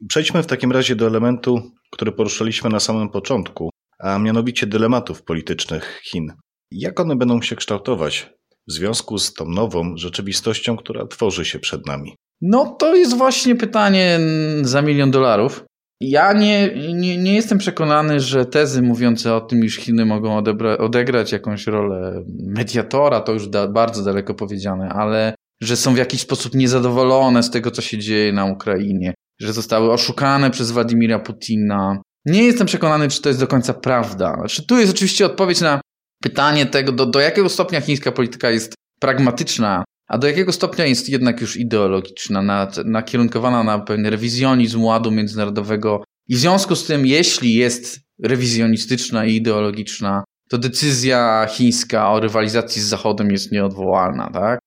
przejdźmy 0.07 0.43
w 0.43 0.47
takim 0.47 0.71
razie 0.71 0.95
do 0.95 1.07
elementu, 1.07 1.71
który 1.91 2.11
poruszaliśmy 2.11 2.69
na 2.69 2.79
samym 2.79 3.09
początku, 3.09 3.69
a 3.99 4.19
mianowicie 4.19 4.67
dylematów 4.67 5.23
politycznych 5.23 6.01
Chin. 6.03 6.33
Jak 6.71 6.99
one 6.99 7.15
będą 7.15 7.41
się 7.41 7.55
kształtować 7.55 8.29
w 8.67 8.71
związku 8.71 9.17
z 9.17 9.33
tą 9.33 9.45
nową 9.45 9.97
rzeczywistością, 9.97 10.77
która 10.77 11.07
tworzy 11.07 11.45
się 11.45 11.59
przed 11.59 11.85
nami? 11.85 12.15
No 12.41 12.65
to 12.65 12.95
jest 12.95 13.17
właśnie 13.17 13.55
pytanie 13.55 14.19
za 14.61 14.81
milion 14.81 15.11
dolarów. 15.11 15.65
Ja 16.01 16.33
nie, 16.33 16.75
nie, 16.93 17.17
nie 17.17 17.35
jestem 17.35 17.57
przekonany, 17.57 18.19
że 18.19 18.45
tezy 18.45 18.81
mówiące 18.81 19.35
o 19.35 19.41
tym, 19.41 19.65
iż 19.65 19.75
Chiny 19.75 20.05
mogą 20.05 20.41
odebra- 20.41 20.77
odegrać 20.77 21.31
jakąś 21.31 21.67
rolę 21.67 22.23
mediatora, 22.47 23.21
to 23.21 23.31
już 23.33 23.47
da, 23.47 23.67
bardzo 23.67 24.03
daleko 24.03 24.33
powiedziane, 24.33 24.89
ale 24.89 25.35
że 25.61 25.75
są 25.75 25.93
w 25.93 25.97
jakiś 25.97 26.21
sposób 26.21 26.55
niezadowolone 26.55 27.43
z 27.43 27.51
tego, 27.51 27.71
co 27.71 27.81
się 27.81 27.97
dzieje 27.97 28.33
na 28.33 28.45
Ukrainie, 28.45 29.13
że 29.41 29.53
zostały 29.53 29.91
oszukane 29.91 30.51
przez 30.51 30.71
Władimira 30.71 31.19
Putina. 31.19 32.01
Nie 32.25 32.43
jestem 32.43 32.67
przekonany, 32.67 33.07
czy 33.07 33.21
to 33.21 33.29
jest 33.29 33.39
do 33.39 33.47
końca 33.47 33.73
prawda. 33.73 34.35
Znaczy, 34.35 34.67
tu 34.67 34.79
jest 34.79 34.93
oczywiście 34.93 35.25
odpowiedź 35.25 35.61
na 35.61 35.81
pytanie 36.23 36.65
tego, 36.65 36.91
do, 36.91 37.05
do 37.05 37.19
jakiego 37.19 37.49
stopnia 37.49 37.81
chińska 37.81 38.11
polityka 38.11 38.51
jest 38.51 38.73
pragmatyczna 38.99 39.83
a 40.07 40.17
do 40.17 40.27
jakiego 40.27 40.51
stopnia 40.51 40.85
jest 40.85 41.09
jednak 41.09 41.41
już 41.41 41.57
ideologiczna, 41.57 42.67
nakierunkowana 42.85 43.63
na 43.63 43.79
pewien 43.79 44.05
rewizjonizm 44.05 44.83
ładu 44.83 45.11
międzynarodowego 45.11 46.03
i 46.27 46.35
w 46.35 46.37
związku 46.37 46.75
z 46.75 46.85
tym, 46.85 47.05
jeśli 47.05 47.53
jest 47.53 47.99
rewizjonistyczna 48.23 49.25
i 49.25 49.35
ideologiczna, 49.35 50.23
to 50.49 50.57
decyzja 50.57 51.47
chińska 51.49 52.11
o 52.11 52.19
rywalizacji 52.19 52.81
z 52.81 52.85
Zachodem 52.85 53.31
jest 53.31 53.51
nieodwołalna, 53.51 54.29
tak? 54.33 54.59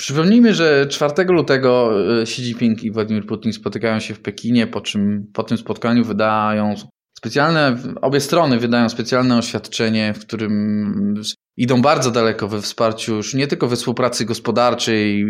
Przypomnijmy, 0.00 0.54
że 0.54 0.86
4 0.86 1.24
lutego 1.24 1.90
e, 2.18 2.22
Xi 2.22 2.42
Jinping 2.42 2.84
i 2.84 2.90
Władimir 2.90 3.26
Putin 3.26 3.52
spotykają 3.52 4.00
się 4.00 4.14
w 4.14 4.20
Pekinie, 4.20 4.66
po 4.66 4.80
czym 4.80 5.30
po 5.32 5.42
tym 5.42 5.58
spotkaniu 5.58 6.04
wydają 6.04 6.74
specjalne, 7.18 7.76
obie 8.02 8.20
strony 8.20 8.58
wydają 8.58 8.88
specjalne 8.88 9.38
oświadczenie, 9.38 10.14
w 10.14 10.18
którym 10.18 11.22
idą 11.56 11.82
bardzo 11.82 12.10
daleko 12.10 12.48
we 12.48 12.62
wsparciu 12.62 13.14
już 13.14 13.34
nie 13.34 13.46
tylko 13.46 13.68
we 13.68 13.76
współpracy 13.76 14.24
gospodarczej 14.24 15.26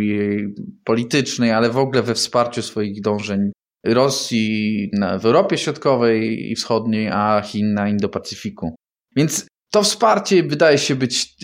politycznej, 0.85 1.52
ale 1.52 1.71
w 1.71 1.78
ogóle 1.78 2.02
we 2.02 2.14
wsparciu 2.14 2.62
swoich 2.62 3.00
dążeń 3.00 3.52
Rosji 3.87 4.90
w 5.21 5.26
Europie 5.26 5.59
Środkowej 5.59 6.50
i 6.50 6.54
Wschodniej, 6.54 7.09
a 7.09 7.42
Chin 7.45 7.75
na 7.75 7.88
Indo-Pacyfiku. 7.88 8.75
Więc 9.16 9.47
to 9.73 9.83
wsparcie 9.83 10.42
wydaje 10.42 10.78
się 10.78 10.95
być 10.95 11.37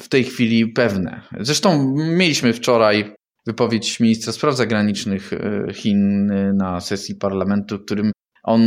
w 0.00 0.08
tej 0.08 0.24
chwili 0.24 0.66
pewne. 0.66 1.22
Zresztą 1.40 1.94
mieliśmy 1.96 2.52
wczoraj 2.52 3.14
wypowiedź 3.46 4.00
ministra 4.00 4.32
spraw 4.32 4.56
zagranicznych 4.56 5.32
e, 5.32 5.66
Chin 5.72 6.26
na 6.54 6.80
sesji 6.80 7.14
parlamentu, 7.14 7.78
w 7.78 7.84
którym 7.84 8.12
on 8.48 8.62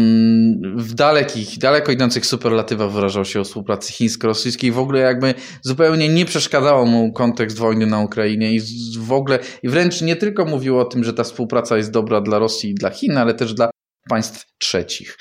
w 0.76 0.94
dalekich, 0.94 1.58
daleko 1.58 1.92
idących 1.92 2.26
superlatywach 2.26 2.92
wyrażał 2.92 3.26
się 3.26 3.40
o 3.40 3.44
współpracy 3.44 3.94
chińsko-rosyjskiej. 3.94 4.72
W 4.72 4.80
ogóle 4.80 5.00
jakby 5.00 5.34
zupełnie 5.62 6.10
nie 6.10 6.26
przeszkadzał 6.26 6.86
mu 6.86 7.14
kontekst 7.14 7.58
wojny 7.58 7.86
na 7.86 8.00
Ukrainie 8.00 8.54
i 8.54 8.62
w 9.00 9.12
ogóle, 9.12 9.40
i 9.64 9.70
wręcz 9.70 10.02
nie 10.02 10.16
tylko 10.16 10.46
mówił 10.46 10.80
o 10.80 10.86
tym, 10.86 11.04
że 11.04 11.14
ta 11.14 11.24
współpraca 11.24 11.78
jest 11.78 11.92
dobra 11.92 12.22
dla 12.22 12.40
Rosji 12.40 12.70
i 12.70 12.76
dla 12.76 12.90
Chin, 12.90 13.18
ale 13.18 13.34
też 13.34 13.54
dla 13.54 13.70
państw 14.10 14.46
trzecich. 14.60 15.18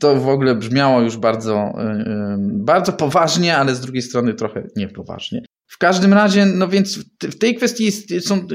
To 0.00 0.16
w 0.16 0.28
ogóle 0.28 0.54
brzmiało 0.54 1.00
już 1.00 1.16
bardzo, 1.16 1.72
bardzo 2.38 2.92
poważnie, 2.92 3.56
ale 3.56 3.74
z 3.74 3.80
drugiej 3.80 4.02
strony 4.02 4.34
trochę 4.34 4.62
niepoważnie. 4.76 5.42
W 5.66 5.78
każdym 5.78 6.12
razie, 6.12 6.46
no 6.46 6.68
więc 6.68 6.98
w 7.22 7.38
tej 7.38 7.54
kwestii 7.54 7.92
są 8.20 8.46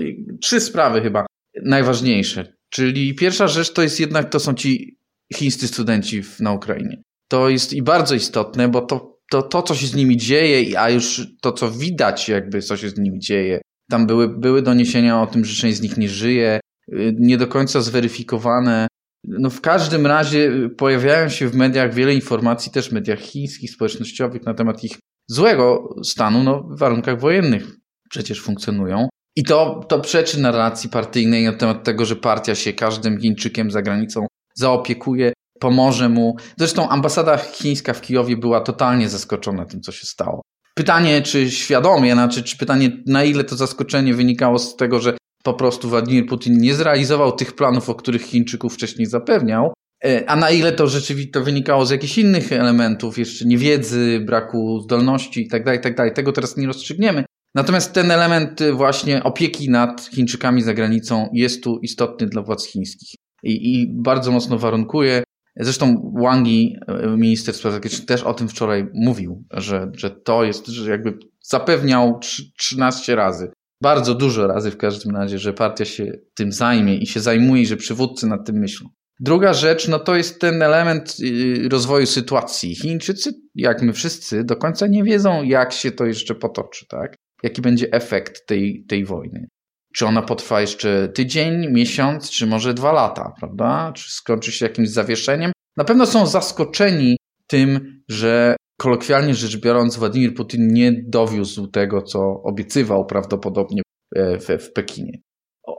trzy 0.41 0.59
sprawy 0.59 1.01
chyba 1.01 1.25
najważniejsze. 1.65 2.53
Czyli 2.69 3.15
pierwsza 3.15 3.47
rzecz 3.47 3.73
to 3.73 3.81
jest 3.81 3.99
jednak, 3.99 4.29
to 4.29 4.39
są 4.39 4.53
ci 4.53 4.97
chińscy 5.33 5.67
studenci 5.67 6.23
w, 6.23 6.39
na 6.39 6.51
Ukrainie. 6.51 7.01
To 7.27 7.49
jest 7.49 7.73
i 7.73 7.81
bardzo 7.81 8.15
istotne, 8.15 8.67
bo 8.67 8.81
to, 8.81 9.17
to, 9.31 9.41
to, 9.41 9.61
co 9.61 9.75
się 9.75 9.87
z 9.87 9.95
nimi 9.95 10.17
dzieje, 10.17 10.79
a 10.79 10.89
już 10.89 11.27
to, 11.41 11.51
co 11.51 11.71
widać, 11.71 12.29
jakby 12.29 12.61
co 12.61 12.77
się 12.77 12.89
z 12.89 12.97
nimi 12.97 13.19
dzieje, 13.19 13.61
tam 13.89 14.07
były, 14.07 14.39
były 14.39 14.61
doniesienia 14.61 15.21
o 15.21 15.27
tym, 15.27 15.45
że 15.45 15.61
część 15.61 15.77
z 15.77 15.81
nich 15.81 15.97
nie 15.97 16.09
żyje, 16.09 16.59
y, 16.93 17.15
nie 17.19 17.37
do 17.37 17.47
końca 17.47 17.81
zweryfikowane. 17.81 18.87
No 19.23 19.49
w 19.49 19.61
każdym 19.61 20.07
razie 20.07 20.69
pojawiają 20.77 21.29
się 21.29 21.47
w 21.47 21.55
mediach 21.55 21.93
wiele 21.93 22.13
informacji, 22.13 22.71
też 22.71 22.89
w 22.89 22.91
mediach 22.91 23.19
chińskich, 23.19 23.71
społecznościowych, 23.71 24.45
na 24.45 24.53
temat 24.53 24.83
ich 24.83 24.99
złego 25.27 25.95
stanu 26.03 26.43
no, 26.43 26.63
w 26.63 26.79
warunkach 26.79 27.19
wojennych 27.19 27.75
przecież 28.09 28.41
funkcjonują. 28.41 29.07
I 29.35 29.43
to, 29.43 29.85
to 29.89 29.99
przeczy 29.99 30.41
narracji 30.41 30.89
partyjnej 30.89 31.43
na 31.45 31.53
temat 31.53 31.83
tego, 31.83 32.05
że 32.05 32.15
partia 32.15 32.55
się 32.55 32.73
każdym 32.73 33.19
Chińczykiem 33.19 33.71
za 33.71 33.81
granicą 33.81 34.27
zaopiekuje, 34.55 35.33
pomoże 35.59 36.09
mu. 36.09 36.35
Zresztą 36.57 36.89
ambasada 36.89 37.37
chińska 37.37 37.93
w 37.93 38.01
Kijowie 38.01 38.37
była 38.37 38.61
totalnie 38.61 39.09
zaskoczona 39.09 39.65
tym, 39.65 39.81
co 39.81 39.91
się 39.91 40.05
stało. 40.05 40.41
Pytanie, 40.75 41.21
czy 41.21 41.51
świadomie, 41.51 42.13
znaczy, 42.13 42.43
czy 42.43 42.57
pytanie, 42.57 43.03
na 43.07 43.23
ile 43.23 43.43
to 43.43 43.55
zaskoczenie 43.55 44.13
wynikało 44.13 44.59
z 44.59 44.75
tego, 44.75 44.99
że 44.99 45.17
po 45.43 45.53
prostu 45.53 45.89
Władimir 45.89 46.25
Putin 46.25 46.57
nie 46.57 46.75
zrealizował 46.75 47.31
tych 47.31 47.55
planów, 47.55 47.89
o 47.89 47.95
których 47.95 48.21
Chińczyków 48.21 48.73
wcześniej 48.73 49.05
zapewniał, 49.05 49.73
e, 50.05 50.29
a 50.29 50.35
na 50.35 50.49
ile 50.49 50.71
to 50.71 50.87
rzeczywiście 50.87 51.31
to 51.31 51.43
wynikało 51.43 51.85
z 51.85 51.89
jakichś 51.91 52.17
innych 52.17 52.51
elementów, 52.51 53.17
jeszcze 53.17 53.45
niewiedzy, 53.45 54.19
braku 54.25 54.79
zdolności 54.79 55.41
itd., 55.43 55.65
tak 55.65 55.75
itd., 55.75 55.95
tak 55.95 56.15
tego 56.15 56.31
teraz 56.31 56.57
nie 56.57 56.67
rozstrzygniemy. 56.67 57.25
Natomiast 57.55 57.93
ten 57.93 58.11
element 58.11 58.61
y, 58.61 58.73
właśnie 58.73 59.23
opieki 59.23 59.69
nad 59.69 60.09
Chińczykami 60.15 60.61
za 60.61 60.73
granicą 60.73 61.29
jest 61.33 61.63
tu 61.63 61.79
istotny 61.79 62.27
dla 62.27 62.41
władz 62.41 62.65
chińskich 62.65 63.22
i, 63.43 63.73
i 63.73 63.87
bardzo 63.93 64.31
mocno 64.31 64.57
warunkuje. 64.57 65.23
Zresztą 65.55 66.11
Wang 66.21 66.47
Yi, 66.47 66.75
y, 67.05 67.17
minister 67.17 67.55
spraw 67.55 67.73
zagranicznych, 67.73 68.07
też 68.07 68.23
o 68.23 68.33
tym 68.33 68.47
wczoraj 68.47 68.87
mówił, 68.93 69.43
że, 69.51 69.91
że 69.95 70.09
to 70.11 70.43
jest, 70.43 70.67
że 70.67 70.91
jakby 70.91 71.17
zapewniał 71.41 72.19
13 72.57 73.15
razy, 73.15 73.51
bardzo 73.81 74.15
dużo 74.15 74.47
razy 74.47 74.71
w 74.71 74.77
każdym 74.77 75.15
razie, 75.15 75.39
że 75.39 75.53
partia 75.53 75.85
się 75.85 76.11
tym 76.33 76.51
zajmie 76.51 76.97
i 76.97 77.07
się 77.07 77.19
zajmuje, 77.19 77.65
że 77.65 77.77
przywódcy 77.77 78.27
nad 78.27 78.45
tym 78.45 78.55
myślą. 78.55 78.89
Druga 79.19 79.53
rzecz, 79.53 79.87
no 79.87 79.99
to 79.99 80.15
jest 80.15 80.41
ten 80.41 80.61
element 80.61 81.15
y, 81.19 81.69
rozwoju 81.69 82.05
sytuacji. 82.05 82.75
Chińczycy, 82.75 83.33
jak 83.55 83.81
my 83.81 83.93
wszyscy, 83.93 84.43
do 84.43 84.55
końca 84.55 84.87
nie 84.87 85.03
wiedzą, 85.03 85.43
jak 85.43 85.73
się 85.73 85.91
to 85.91 86.05
jeszcze 86.05 86.35
potoczy, 86.35 86.85
tak? 86.89 87.15
Jaki 87.43 87.61
będzie 87.61 87.91
efekt 87.91 88.47
tej, 88.47 88.85
tej 88.87 89.05
wojny. 89.05 89.47
Czy 89.95 90.05
ona 90.05 90.21
potrwa 90.21 90.61
jeszcze 90.61 91.07
tydzień, 91.07 91.71
miesiąc, 91.71 92.29
czy 92.29 92.47
może 92.47 92.73
dwa 92.73 92.91
lata, 92.91 93.33
prawda? 93.39 93.91
Czy 93.95 94.11
skończy 94.11 94.51
się 94.51 94.65
jakimś 94.65 94.89
zawieszeniem? 94.89 95.51
Na 95.77 95.83
pewno 95.83 96.05
są 96.05 96.27
zaskoczeni 96.27 97.17
tym, 97.47 98.03
że 98.09 98.55
kolokwialnie 98.79 99.35
rzecz 99.35 99.57
biorąc, 99.57 99.97
Władimir 99.97 100.35
Putin 100.35 100.67
nie 100.67 100.91
dowiózł 101.07 101.67
tego, 101.67 102.01
co 102.01 102.43
obiecywał 102.43 103.05
prawdopodobnie 103.05 103.81
e, 104.15 104.39
w, 104.39 104.47
w 104.47 104.73
Pekinie. 104.73 105.17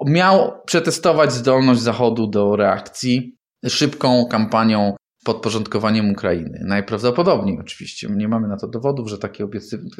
Miał 0.06 0.52
przetestować 0.66 1.32
zdolność 1.32 1.80
Zachodu 1.80 2.26
do 2.26 2.56
reakcji 2.56 3.36
szybką 3.68 4.26
kampanią 4.30 4.96
podporządkowaniem 5.24 6.10
Ukrainy. 6.10 6.60
Najprawdopodobniej 6.64 7.58
oczywiście. 7.60 8.08
Nie 8.10 8.28
mamy 8.28 8.48
na 8.48 8.56
to 8.56 8.68
dowodów, 8.68 9.08
że 9.08 9.18
takie 9.18 9.46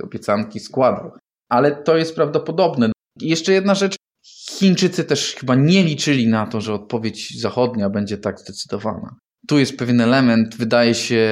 obiecanki 0.03 0.61
składał. 0.61 1.11
Ale 1.49 1.83
to 1.83 1.97
jest 1.97 2.15
prawdopodobne. 2.15 2.94
Jeszcze 3.21 3.53
jedna 3.53 3.75
rzecz. 3.75 3.97
Chińczycy 4.51 5.05
też 5.05 5.35
chyba 5.35 5.55
nie 5.55 5.85
liczyli 5.85 6.27
na 6.27 6.47
to, 6.47 6.61
że 6.61 6.75
odpowiedź 6.75 7.41
zachodnia 7.41 7.91
będzie 7.91 8.19
tak 8.19 8.41
zdecydowana. 8.41 9.17
Tu 9.49 9.59
jest 9.59 9.77
pewien 9.77 10.01
element, 10.01 10.57
wydaje 10.57 10.95
się, 10.95 11.27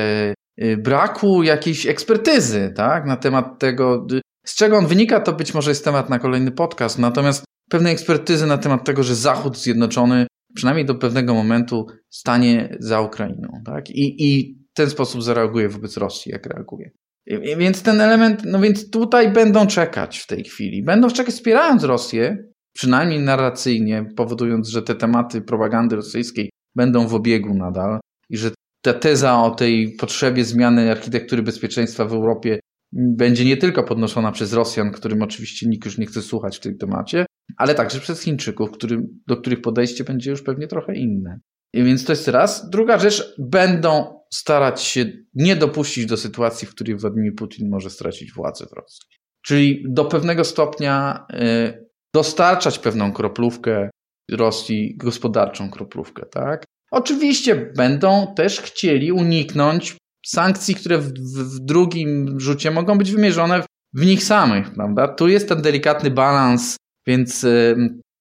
y, 0.62 0.76
braku 0.76 1.42
jakiejś 1.42 1.86
ekspertyzy 1.86 2.72
tak, 2.76 3.06
na 3.06 3.16
temat 3.16 3.58
tego, 3.58 4.06
z 4.46 4.54
czego 4.54 4.76
on 4.76 4.86
wynika, 4.86 5.20
to 5.20 5.32
być 5.32 5.54
może 5.54 5.70
jest 5.70 5.84
temat 5.84 6.10
na 6.10 6.18
kolejny 6.18 6.50
podcast. 6.50 6.98
Natomiast 6.98 7.44
pewnej 7.70 7.92
ekspertyzy 7.92 8.46
na 8.46 8.58
temat 8.58 8.84
tego, 8.84 9.02
że 9.02 9.14
Zachód 9.14 9.58
Zjednoczony 9.58 10.26
przynajmniej 10.54 10.86
do 10.86 10.94
pewnego 10.94 11.34
momentu 11.34 11.86
stanie 12.10 12.76
za 12.80 13.00
Ukrainą. 13.00 13.48
Tak? 13.66 13.90
I, 13.90 14.32
I 14.32 14.54
w 14.54 14.74
ten 14.74 14.90
sposób 14.90 15.22
zareaguje 15.22 15.68
wobec 15.68 15.96
Rosji, 15.96 16.32
jak 16.32 16.46
reaguje. 16.46 16.90
Więc 17.26 17.82
ten 17.82 18.00
element, 18.00 18.42
no 18.44 18.60
więc 18.60 18.90
tutaj 18.90 19.32
będą 19.32 19.66
czekać 19.66 20.18
w 20.18 20.26
tej 20.26 20.44
chwili. 20.44 20.82
Będą 20.82 21.10
czekać 21.10 21.34
wspierając 21.34 21.84
Rosję, 21.84 22.36
przynajmniej 22.72 23.20
narracyjnie, 23.20 24.06
powodując, 24.16 24.68
że 24.68 24.82
te 24.82 24.94
tematy 24.94 25.40
propagandy 25.40 25.96
rosyjskiej 25.96 26.50
będą 26.74 27.06
w 27.06 27.14
obiegu 27.14 27.54
nadal 27.54 28.00
i 28.30 28.36
że 28.36 28.50
ta 28.82 28.94
teza 28.94 29.42
o 29.42 29.50
tej 29.50 29.96
potrzebie 30.00 30.44
zmiany 30.44 30.90
architektury 30.90 31.42
bezpieczeństwa 31.42 32.04
w 32.04 32.12
Europie 32.12 32.60
będzie 32.92 33.44
nie 33.44 33.56
tylko 33.56 33.82
podnoszona 33.82 34.32
przez 34.32 34.52
Rosjan, 34.52 34.90
którym 34.90 35.22
oczywiście 35.22 35.68
nikt 35.68 35.84
już 35.84 35.98
nie 35.98 36.06
chce 36.06 36.22
słuchać 36.22 36.56
w 36.56 36.60
tym 36.60 36.78
temacie, 36.78 37.26
ale 37.56 37.74
także 37.74 38.00
przez 38.00 38.22
Chińczyków, 38.22 38.70
którym, 38.70 39.20
do 39.26 39.36
których 39.36 39.60
podejście 39.60 40.04
będzie 40.04 40.30
już 40.30 40.42
pewnie 40.42 40.66
trochę 40.66 40.94
inne. 40.94 41.40
I 41.74 41.82
więc 41.82 42.04
to 42.04 42.12
jest 42.12 42.28
raz. 42.28 42.70
Druga 42.70 42.98
rzecz, 42.98 43.34
będą 43.38 44.21
starać 44.32 44.82
się 44.82 45.04
nie 45.34 45.56
dopuścić 45.56 46.06
do 46.06 46.16
sytuacji, 46.16 46.68
w 46.68 46.70
której 46.70 46.96
Władimir 46.96 47.34
Putin 47.34 47.70
może 47.70 47.90
stracić 47.90 48.32
władzę 48.32 48.66
w 48.66 48.72
Rosji. 48.72 49.00
Czyli 49.44 49.84
do 49.88 50.04
pewnego 50.04 50.44
stopnia 50.44 51.26
y, 51.32 51.88
dostarczać 52.14 52.78
pewną 52.78 53.12
kroplówkę 53.12 53.90
Rosji, 54.30 54.96
gospodarczą 54.96 55.70
kroplówkę, 55.70 56.26
tak? 56.26 56.64
Oczywiście 56.90 57.72
będą 57.76 58.34
też 58.36 58.60
chcieli 58.60 59.12
uniknąć 59.12 59.96
sankcji, 60.26 60.74
które 60.74 60.98
w, 60.98 61.12
w, 61.12 61.58
drugim 61.58 62.40
rzucie 62.40 62.70
mogą 62.70 62.98
być 62.98 63.12
wymierzone 63.12 63.62
w 63.94 64.06
nich 64.06 64.24
samych, 64.24 64.74
prawda? 64.74 65.08
Tu 65.08 65.28
jest 65.28 65.48
ten 65.48 65.62
delikatny 65.62 66.10
balans, 66.10 66.76
więc 67.06 67.46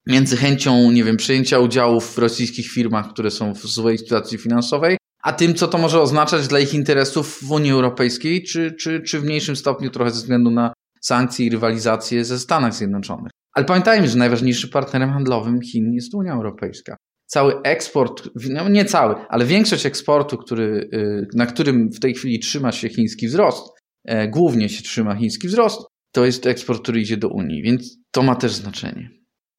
między 0.08 0.38
chęcią, 0.38 0.91
nie 0.91 1.04
wiem, 1.04 1.17
przejęcia 1.17 1.60
udziałów 1.60 2.15
w 2.15 2.17
rosyjskich 2.17 2.71
firmach, 2.71 3.10
które 3.10 3.32
są 3.32 3.54
w 3.54 3.60
złej 3.60 3.97
sytuacji 3.97 4.38
finansowej, 4.38 4.97
a 5.23 5.34
tym, 5.34 5.55
co 5.55 5.67
to 5.67 5.77
może 5.77 6.01
oznaczać 6.01 6.47
dla 6.47 6.60
ich 6.60 6.73
interesów 6.73 7.39
w 7.43 7.51
Unii 7.51 7.71
Europejskiej, 7.71 8.43
czy, 8.43 8.71
czy, 8.71 9.01
czy 9.01 9.19
w 9.19 9.23
mniejszym 9.23 9.55
stopniu 9.55 9.89
trochę 9.89 10.12
ze 10.12 10.17
względu 10.17 10.51
na 10.51 10.73
sankcje 11.01 11.45
i 11.45 11.49
rywalizację 11.49 12.25
ze 12.25 12.39
Stanach 12.39 12.73
Zjednoczonych. 12.73 13.31
Ale 13.53 13.65
pamiętajmy, 13.65 14.07
że 14.07 14.17
najważniejszym 14.17 14.69
partnerem 14.69 15.10
handlowym 15.10 15.62
Chin 15.62 15.93
jest 15.93 16.13
Unia 16.13 16.34
Europejska 16.34 16.97
cały 17.31 17.62
eksport, 17.62 18.29
no 18.49 18.69
nie 18.69 18.86
cały, 18.86 19.15
ale 19.29 19.45
większość 19.45 19.86
eksportu, 19.86 20.38
który, 20.38 20.89
y, 20.93 21.27
na 21.34 21.45
którym 21.45 21.91
w 21.91 21.99
tej 21.99 22.13
chwili 22.13 22.39
trzyma 22.39 22.71
się 22.71 22.89
chiński 22.89 23.27
wzrost, 23.27 23.67
e, 24.05 24.27
głównie 24.27 24.69
się 24.69 24.84
trzyma 24.84 25.15
chiński 25.15 25.47
wzrost, 25.47 25.81
to 26.12 26.25
jest 26.25 26.45
eksport, 26.45 26.81
który 26.81 27.01
idzie 27.01 27.17
do 27.17 27.29
Unii, 27.29 27.63
więc 27.63 27.97
to 28.12 28.23
ma 28.23 28.36
też 28.36 28.51
znaczenie. 28.53 29.10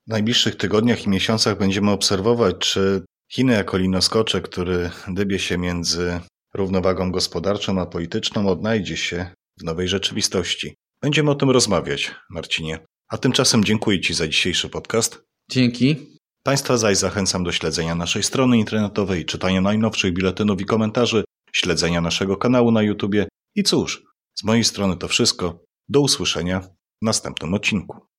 W 0.07 0.11
najbliższych 0.11 0.57
tygodniach 0.57 1.07
i 1.07 1.09
miesiącach 1.09 1.59
będziemy 1.59 1.90
obserwować, 1.90 2.57
czy 2.59 3.05
Chiny 3.35 3.53
jako 3.53 3.77
linoskocze, 3.77 4.40
który 4.40 4.90
dybie 5.09 5.38
się 5.38 5.59
między 5.59 6.21
równowagą 6.55 7.11
gospodarczą 7.11 7.81
a 7.81 7.87
polityczną, 7.87 8.49
odnajdzie 8.49 8.97
się 8.97 9.31
w 9.61 9.64
nowej 9.64 9.88
rzeczywistości. 9.88 10.75
Będziemy 11.03 11.31
o 11.31 11.35
tym 11.35 11.51
rozmawiać, 11.51 12.14
Marcinie. 12.31 12.79
A 13.09 13.18
tymczasem 13.18 13.64
dziękuję 13.64 14.01
Ci 14.01 14.14
za 14.14 14.29
dzisiejszy 14.29 14.68
podcast. 14.68 15.23
Dzięki. 15.51 15.97
Państwa 16.42 16.77
zaś 16.77 16.97
zachęcam 16.97 17.45
do 17.45 17.53
śledzenia 17.53 17.95
naszej 17.95 18.23
strony 18.23 18.59
internetowej, 18.59 19.25
czytania 19.25 19.61
najnowszych 19.61 20.12
biletynów 20.12 20.61
i 20.61 20.64
komentarzy, 20.64 21.25
śledzenia 21.53 22.01
naszego 22.01 22.37
kanału 22.37 22.71
na 22.71 22.83
YouTube 22.83 23.14
i 23.55 23.62
cóż, 23.62 24.03
z 24.35 24.45
mojej 24.45 24.64
strony 24.64 24.97
to 24.97 25.09
wszystko. 25.09 25.64
Do 25.88 26.01
usłyszenia 26.01 26.61
w 26.61 26.68
następnym 27.03 27.55
odcinku. 27.55 28.12